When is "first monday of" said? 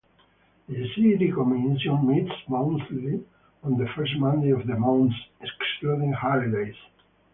3.95-4.65